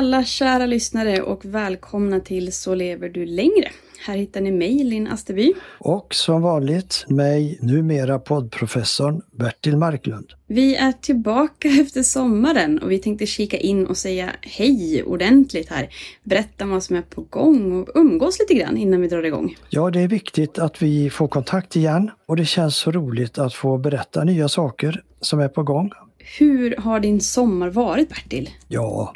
[0.00, 3.70] alla kära lyssnare och välkomna till Så lever du längre.
[4.06, 5.52] Här hittar ni mig, Linn Asterby.
[5.78, 10.32] Och som vanligt mig, numera poddprofessorn Bertil Marklund.
[10.46, 15.88] Vi är tillbaka efter sommaren och vi tänkte kika in och säga hej ordentligt här.
[16.22, 19.56] Berätta vad som är på gång och umgås lite grann innan vi drar igång.
[19.70, 23.54] Ja, det är viktigt att vi får kontakt igen och det känns så roligt att
[23.54, 25.90] få berätta nya saker som är på gång.
[26.38, 28.50] Hur har din sommar varit Bertil?
[28.68, 29.14] Ja,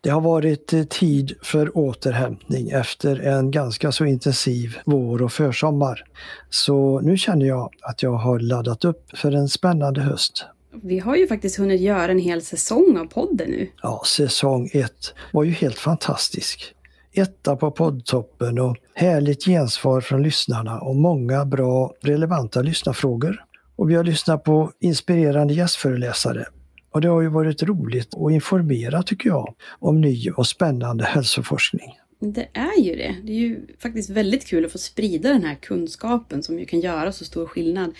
[0.00, 6.04] det har varit eh, tid för återhämtning efter en ganska så intensiv vår och försommar.
[6.50, 10.44] Så nu känner jag att jag har laddat upp för en spännande höst.
[10.82, 13.68] Vi har ju faktiskt hunnit göra en hel säsong av podden nu.
[13.82, 16.74] Ja, säsong ett var ju helt fantastisk.
[17.12, 23.44] Etta på poddtoppen och härligt gensvar från lyssnarna och många bra relevanta lyssnarfrågor.
[23.76, 26.44] Och vi har lyssnat på inspirerande gästföreläsare.
[26.90, 31.92] Och det har ju varit roligt att informera tycker jag om ny och spännande hälsoforskning.
[32.20, 33.16] Det är ju det.
[33.22, 36.80] Det är ju faktiskt väldigt kul att få sprida den här kunskapen som ju kan
[36.80, 37.92] göra så stor skillnad.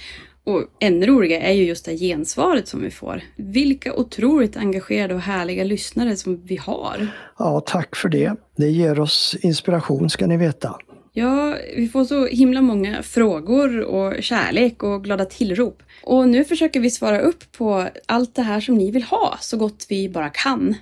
[0.45, 3.23] Och ännu roligare är ju just det gensvaret som vi får.
[3.37, 7.09] Vilka otroligt engagerade och härliga lyssnare som vi har.
[7.39, 8.35] Ja, tack för det.
[8.57, 10.77] Det ger oss inspiration ska ni veta.
[11.19, 15.83] Ja, vi får så himla många frågor och kärlek och glada tillrop.
[16.03, 19.57] Och nu försöker vi svara upp på allt det här som ni vill ha så
[19.57, 20.75] gott vi bara kan.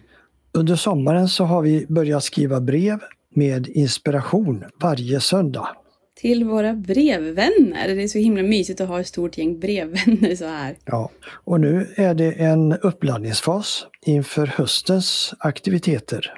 [0.52, 2.98] Under sommaren så har vi börjat skriva brev
[3.34, 5.68] med inspiration varje söndag.
[6.16, 7.94] Till våra brevvänner.
[7.94, 10.76] Det är så himla mysigt att ha ett stort gäng brevvänner så här.
[10.84, 11.10] Ja,
[11.44, 16.34] och nu är det en uppladdningsfas inför höstens aktiviteter.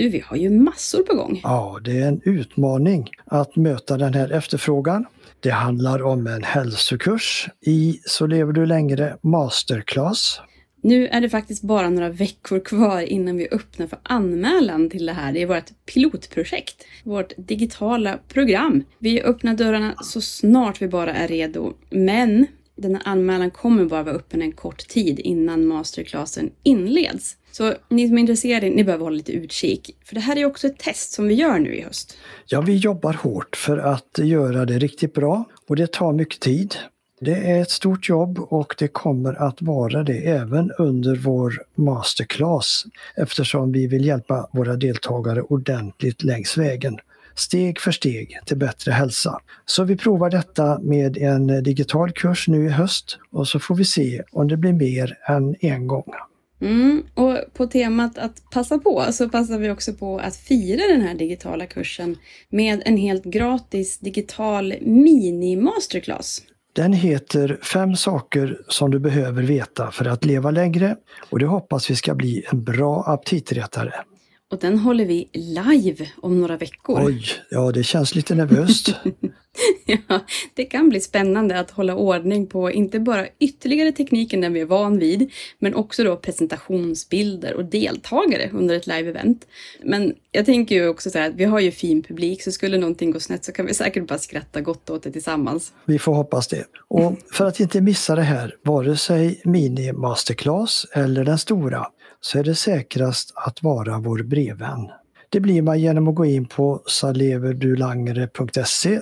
[0.00, 1.40] Du, vi har ju massor på gång.
[1.42, 5.06] Ja, det är en utmaning att möta den här efterfrågan.
[5.40, 10.40] Det handlar om en hälsokurs i Så lever du längre masterclass.
[10.82, 15.12] Nu är det faktiskt bara några veckor kvar innan vi öppnar för anmälan till det
[15.12, 15.32] här.
[15.32, 18.84] Det är vårt pilotprojekt, vårt digitala program.
[18.98, 21.72] Vi öppnar dörrarna så snart vi bara är redo.
[21.90, 27.36] Men den här anmälan kommer bara vara öppen en kort tid innan masterclassen inleds.
[27.52, 29.96] Så ni som är intresserade, ni behöver hålla lite utkik.
[30.04, 32.18] För det här är också ett test som vi gör nu i höst.
[32.46, 36.74] Ja, vi jobbar hårt för att göra det riktigt bra och det tar mycket tid.
[37.20, 42.84] Det är ett stort jobb och det kommer att vara det även under vår masterclass
[43.16, 46.98] eftersom vi vill hjälpa våra deltagare ordentligt längs vägen
[47.34, 49.40] steg för steg till bättre hälsa.
[49.66, 53.84] Så vi provar detta med en digital kurs nu i höst och så får vi
[53.84, 56.12] se om det blir mer än en gång.
[56.60, 61.00] Mm, och på temat att passa på så passar vi också på att fira den
[61.00, 62.16] här digitala kursen
[62.48, 66.42] med en helt gratis digital mini-masterclass.
[66.72, 70.96] Den heter Fem saker som du behöver veta för att leva längre
[71.30, 73.94] och det hoppas vi ska bli en bra aptitretare.
[74.50, 77.04] Och den håller vi live om några veckor.
[77.04, 78.94] Oj, ja det känns lite nervöst.
[79.86, 80.20] ja,
[80.54, 84.64] det kan bli spännande att hålla ordning på inte bara ytterligare tekniken den vi är
[84.64, 89.38] van vid, men också då presentationsbilder och deltagare under ett live-event.
[89.82, 92.78] Men jag tänker ju också så här att vi har ju fin publik, så skulle
[92.78, 95.72] någonting gå snett så kan vi säkert bara skratta gott åt det tillsammans.
[95.84, 96.64] Vi får hoppas det.
[96.88, 101.86] Och för att inte missa det här, vare sig mini masterclass eller den stora,
[102.20, 104.90] så är det säkrast att vara vår brevvän.
[105.28, 109.00] Det blir man genom att gå in på saleverdulangre.se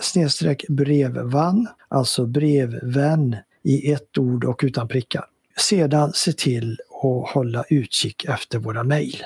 [0.68, 5.24] brevvän, alltså brevvän i ett ord och utan prickar.
[5.56, 9.22] Sedan se till att hålla utkik efter våra mejl.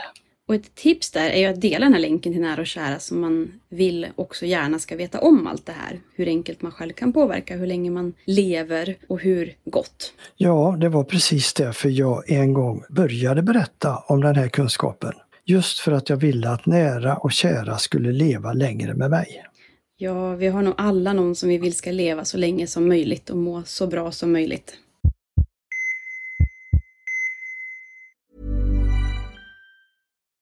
[0.48, 2.98] Och ett tips där är ju att dela den här länken till nära och kära
[2.98, 6.00] som man vill också gärna ska veta om allt det här.
[6.14, 10.12] Hur enkelt man själv kan påverka, hur länge man lever och hur gott.
[10.36, 15.12] Ja, det var precis därför jag en gång började berätta om den här kunskapen.
[15.44, 19.44] Just för att jag ville att nära och kära skulle leva längre med mig.
[19.96, 23.30] Ja, vi har nog alla någon som vi vill ska leva så länge som möjligt
[23.30, 24.76] och må så bra som möjligt.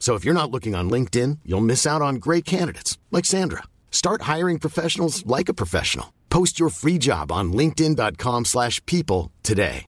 [0.00, 3.62] So if you're not looking on LinkedIn, you'll miss out on great candidates like Sandra.
[3.90, 6.06] Start hiring professionals like a professional.
[6.28, 9.84] Post your free job on linkedin.com/people today.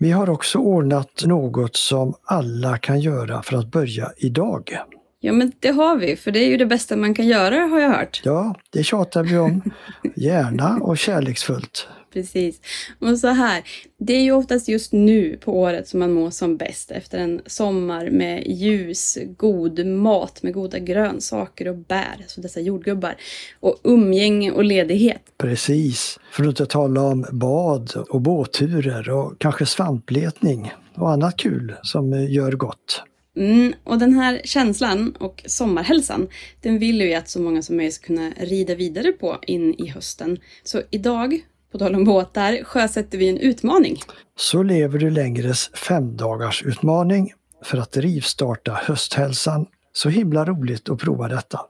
[0.00, 4.78] Vi har också ordnat något som alla kan göra för att börja idag.
[5.20, 7.80] Ja, men det har vi, för det är ju det bästa man kan göra har
[7.80, 8.20] jag hört.
[8.24, 9.62] Ja, det tjatar vi om.
[10.16, 11.88] Gärna och kärleksfullt.
[12.18, 12.60] Precis.
[12.98, 13.62] Och så här,
[13.98, 17.40] det är ju oftast just nu på året som man mår som bäst efter en
[17.46, 23.16] sommar med ljus, god mat med goda grönsaker och bär, alltså dessa jordgubbar,
[23.60, 25.22] och umgänge och ledighet.
[25.36, 26.18] Precis.
[26.32, 32.12] För att inte tala om bad och båtturer och kanske svampletning och annat kul som
[32.12, 33.02] gör gott.
[33.36, 36.28] Mm, och den här känslan och sommarhälsan,
[36.62, 39.86] den vill vi att så många som möjligt ska kunna rida vidare på in i
[39.86, 40.38] hösten.
[40.64, 41.40] Så idag
[41.78, 43.96] på tal om båtar, sjösätter vi en utmaning.
[44.38, 47.32] Så lever du längres femdagars utmaning
[47.64, 49.66] för att rivstarta hösthälsan.
[49.92, 51.60] Så himla roligt att prova detta.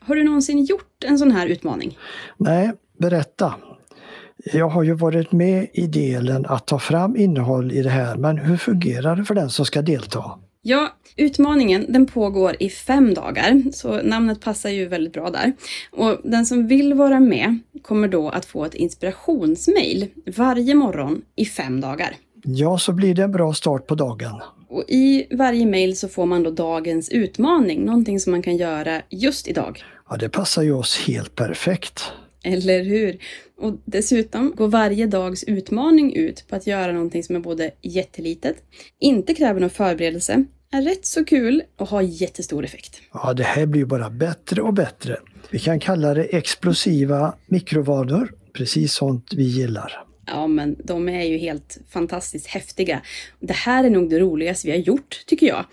[0.00, 1.98] Har du någonsin gjort en sån här utmaning?
[2.36, 3.54] Nej, berätta.
[4.52, 8.38] Jag har ju varit med i delen att ta fram innehåll i det här, men
[8.38, 10.38] hur fungerar det för den som ska delta?
[10.64, 15.52] Ja, utmaningen den pågår i fem dagar, så namnet passar ju väldigt bra där.
[15.92, 21.44] Och den som vill vara med kommer då att få ett inspirationsmail varje morgon i
[21.44, 22.16] fem dagar.
[22.44, 24.40] Ja, så blir det en bra start på dagen.
[24.68, 29.02] Och i varje mail så får man då dagens utmaning, någonting som man kan göra
[29.08, 29.84] just idag.
[30.10, 32.12] Ja, det passar ju oss helt perfekt.
[32.44, 33.18] Eller hur?
[33.58, 38.56] Och dessutom går varje dags utmaning ut på att göra någonting som är både jättelitet,
[39.00, 43.00] inte kräver någon förberedelse, är rätt så kul och har jättestor effekt.
[43.12, 45.18] Ja, det här blir bara bättre och bättre.
[45.50, 50.04] Vi kan kalla det explosiva mikrovanor, precis sånt vi gillar.
[50.26, 53.02] Ja, men de är ju helt fantastiskt häftiga.
[53.40, 55.64] Det här är nog det roligaste vi har gjort, tycker jag.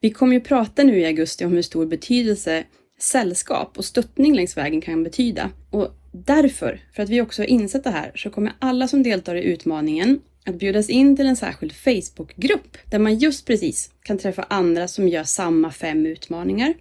[0.00, 2.64] Vi kommer ju prata nu i augusti om hur stor betydelse
[3.00, 5.50] sällskap och stöttning längs vägen kan betyda.
[5.70, 9.34] Och därför, för att vi också har insett det här, så kommer alla som deltar
[9.34, 14.46] i utmaningen att bjudas in till en särskild Facebookgrupp där man just precis kan träffa
[14.48, 16.74] andra som gör samma fem utmaningar,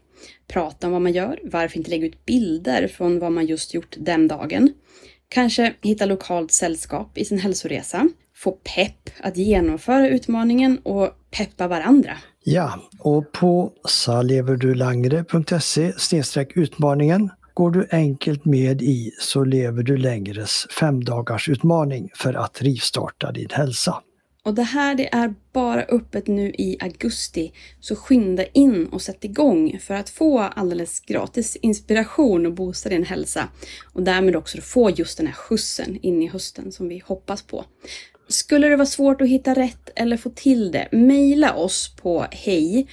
[0.48, 3.96] prata om vad man gör, varför inte lägga ut bilder från vad man just gjort
[4.00, 4.74] den dagen,
[5.30, 12.18] kanske hitta lokalt sällskap i sin hälsoresa, få pepp att genomföra utmaningen och peppa varandra.
[12.44, 15.94] Ja, och på saleverdulangre.se
[16.56, 23.32] utmaningen går du enkelt med i Så lever du längres femdagars utmaning för att rivstarta
[23.32, 24.02] din hälsa.
[24.44, 29.24] Och det här det är bara öppet nu i augusti, så skynda in och sätt
[29.24, 33.50] igång för att få alldeles gratis inspiration och boosta din hälsa.
[33.94, 37.66] Och därmed också få just den här skjutsen in i hösten som vi hoppas på.
[38.28, 42.88] Skulle det vara svårt att hitta rätt eller få till det, mejla oss på hej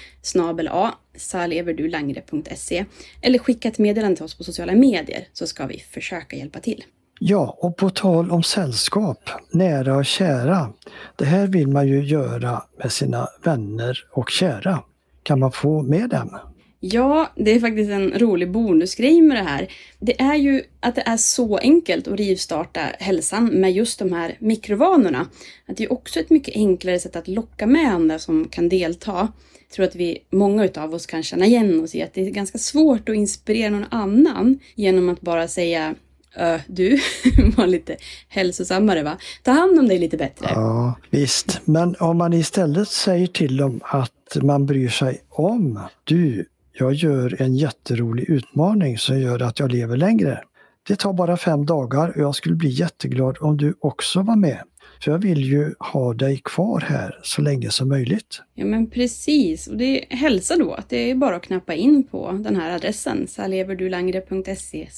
[0.70, 2.84] a saleverdulangre.se
[3.20, 6.84] eller skicka ett meddelande till oss på sociala medier så ska vi försöka hjälpa till.
[7.20, 10.72] Ja, och på tal om sällskap, nära och kära.
[11.16, 14.82] Det här vill man ju göra med sina vänner och kära.
[15.22, 16.38] Kan man få med dem?
[16.80, 19.68] Ja, det är faktiskt en rolig bonusgrej med det här.
[19.98, 24.36] Det är ju att det är så enkelt att rivstarta hälsan med just de här
[24.38, 25.28] mikrovanorna.
[25.66, 29.28] Att det är också ett mycket enklare sätt att locka med andra som kan delta.
[29.68, 32.30] Jag tror att vi, många utav oss kan känna igen oss i att det är
[32.30, 35.94] ganska svårt att inspirera någon annan genom att bara säga
[36.40, 36.98] Uh, du
[37.56, 37.96] var lite
[38.28, 39.16] hälsosammare va?
[39.42, 40.46] Ta hand om dig lite bättre.
[40.50, 41.60] Ja, visst.
[41.64, 45.80] Men om man istället säger till dem att man bryr sig om.
[46.04, 50.42] Du, jag gör en jätterolig utmaning som gör att jag lever längre.
[50.88, 54.62] Det tar bara fem dagar och jag skulle bli jätteglad om du också var med.
[55.00, 58.42] För jag vill ju ha dig kvar här så länge som möjligt.
[58.54, 62.06] Ja men precis, och det är hälsa då att det är bara att knappa in
[62.06, 64.88] på den här adressen saleverdulangre.se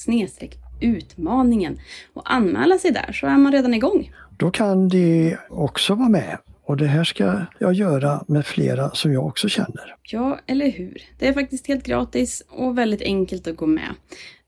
[0.81, 1.79] utmaningen
[2.15, 4.13] och anmäla sig där så är man redan igång.
[4.39, 9.13] Då kan de också vara med och det här ska jag göra med flera som
[9.13, 9.97] jag också känner.
[10.03, 11.03] Ja, eller hur?
[11.19, 13.95] Det är faktiskt helt gratis och väldigt enkelt att gå med.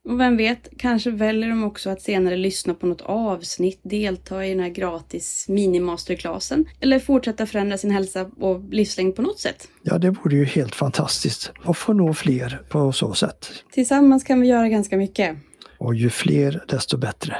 [0.09, 4.49] Och vem vet, kanske väljer de också att senare lyssna på något avsnitt, delta i
[4.49, 9.67] den här gratis mini-masterclassen eller fortsätta förändra sin hälsa och livslängd på något sätt.
[9.83, 13.49] Ja, det vore ju helt fantastiskt att få nå fler på så sätt.
[13.71, 15.37] Tillsammans kan vi göra ganska mycket.
[15.77, 17.37] Och ju fler desto bättre.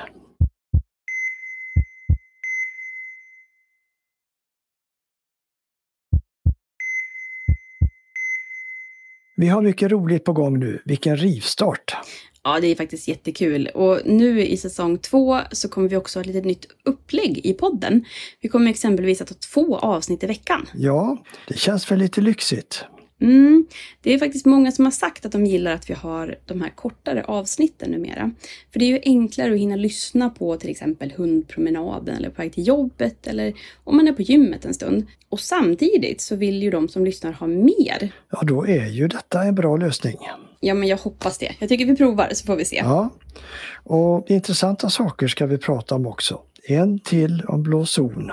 [9.35, 10.81] Vi har mycket roligt på gång nu.
[10.85, 11.95] Vilken rivstart!
[12.43, 13.67] Ja, det är faktiskt jättekul.
[13.67, 17.53] Och nu i säsong två så kommer vi också ha ett litet nytt upplägg i
[17.53, 18.05] podden.
[18.41, 20.67] Vi kommer exempelvis att ha två avsnitt i veckan.
[20.73, 22.85] Ja, det känns väl lite lyxigt.
[23.21, 23.65] Mm,
[24.01, 26.69] det är faktiskt många som har sagt att de gillar att vi har de här
[26.69, 28.31] kortare avsnitten numera.
[28.71, 32.53] För det är ju enklare att hinna lyssna på till exempel hundpromenaden eller på väg
[32.53, 35.05] till jobbet eller om man är på gymmet en stund.
[35.29, 38.11] Och samtidigt så vill ju de som lyssnar ha mer.
[38.31, 40.17] Ja, då är ju detta en bra lösning.
[40.65, 41.55] Ja, men jag hoppas det.
[41.59, 42.75] Jag tycker vi provar så får vi se.
[42.75, 43.09] Ja,
[43.83, 46.39] och intressanta saker ska vi prata om också.
[46.67, 48.31] En till om blå zon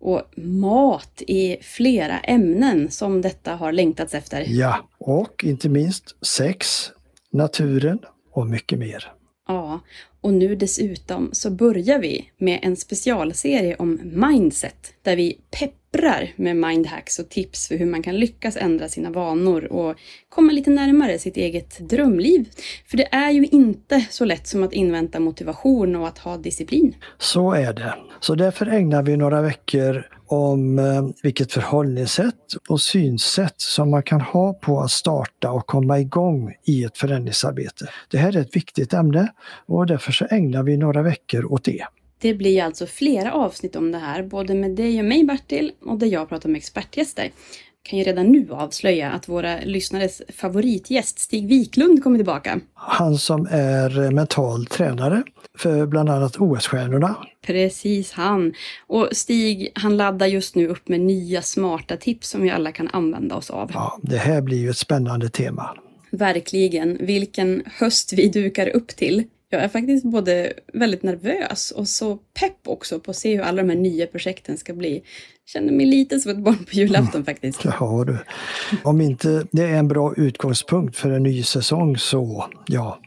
[0.00, 4.44] och mat i flera ämnen som detta har längtats efter.
[4.48, 6.90] Ja, och inte minst sex,
[7.32, 7.98] naturen
[8.32, 9.12] och mycket mer.
[9.48, 9.80] Ja,
[10.20, 16.32] och nu dessutom så börjar vi med en specialserie om mindset där vi peppar pepprar
[16.36, 19.96] med mindhacks och tips för hur man kan lyckas ändra sina vanor och
[20.28, 22.48] komma lite närmare sitt eget drömliv.
[22.86, 26.94] För det är ju inte så lätt som att invänta motivation och att ha disciplin.
[27.18, 27.94] Så är det.
[28.20, 34.20] Så därför ägnar vi några veckor om eh, vilket förhållningssätt och synsätt som man kan
[34.20, 37.88] ha på att starta och komma igång i ett förändringsarbete.
[38.10, 39.28] Det här är ett viktigt ämne
[39.66, 41.84] och därför så ägnar vi några veckor åt det.
[42.24, 45.98] Det blir alltså flera avsnitt om det här, både med dig och mig Bertil och
[45.98, 47.22] där jag pratar med expertgäster.
[47.22, 47.32] Jag
[47.82, 52.60] kan ju redan nu avslöja att våra lyssnares favoritgäst Stig Wiklund kommer tillbaka.
[52.74, 55.22] Han som är mental tränare
[55.58, 57.16] för bland annat OS-stjärnorna.
[57.46, 58.52] Precis han.
[58.86, 62.88] Och Stig, han laddar just nu upp med nya smarta tips som vi alla kan
[62.92, 63.70] använda oss av.
[63.74, 65.76] Ja, det här blir ju ett spännande tema.
[66.10, 67.06] Verkligen.
[67.06, 69.24] Vilken höst vi dukar upp till.
[69.50, 73.62] Jag är faktiskt både väldigt nervös och så pepp också på att se hur alla
[73.62, 74.94] de här nya projekten ska bli.
[74.94, 75.02] Jag
[75.46, 77.24] känner mig lite som ett barn på julafton mm.
[77.24, 77.64] faktiskt.
[77.64, 78.18] Ja du.
[78.84, 83.00] Om inte det är en bra utgångspunkt för en ny säsong så, ja.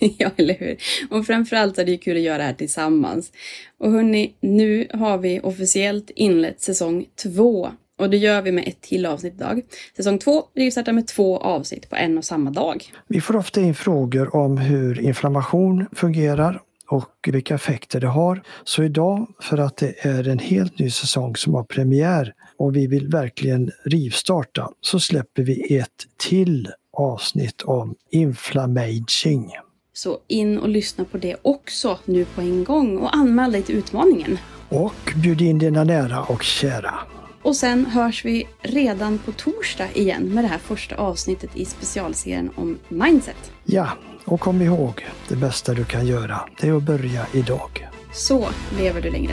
[0.18, 0.76] ja, eller hur?
[1.10, 3.32] Och framförallt är det ju kul att göra det här tillsammans.
[3.78, 7.70] Och hörni, nu har vi officiellt inlett säsong två
[8.00, 9.62] och det gör vi med ett till avsnitt idag.
[9.96, 12.92] Säsong två rivstartar med två avsnitt på en och samma dag.
[13.08, 18.42] Vi får ofta in frågor om hur inflammation fungerar och vilka effekter det har.
[18.64, 22.86] Så idag, för att det är en helt ny säsong som har premiär och vi
[22.86, 29.50] vill verkligen rivstarta, så släpper vi ett till avsnitt om inflammaging.
[29.92, 33.76] Så in och lyssna på det också nu på en gång och anmäl dig till
[33.76, 34.38] utmaningen.
[34.68, 36.94] Och bjud in dina nära och kära.
[37.42, 42.50] Och sen hörs vi redan på torsdag igen med det här första avsnittet i specialserien
[42.54, 43.52] om mindset.
[43.64, 43.88] Ja,
[44.24, 47.88] och kom ihåg, det bästa du kan göra, det är att börja idag.
[48.12, 49.32] Så lever du längre.